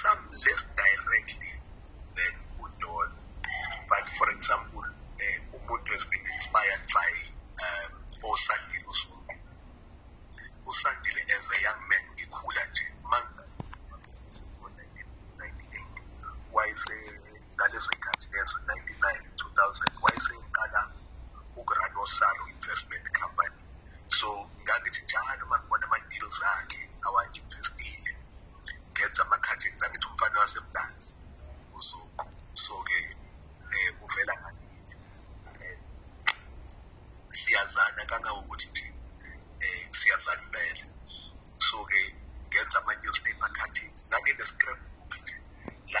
[0.00, 1.52] some less directly
[2.16, 3.10] than udon.
[3.90, 7.10] But for example uh, umuntu has been inspired by
[7.64, 7.92] um,
[8.32, 9.34] osandile usuku
[10.70, 12.86] usandile as a young man ngikhula nje.
[13.10, 13.44] Manga
[14.24, 16.96] 1998 wayese
[17.54, 20.82] ngaleso ikhathi lezo 99 2000 wayeseqala
[21.60, 23.59] ukurun osalo investment company?
[37.32, 38.99] Siyazana kangangokuthi nje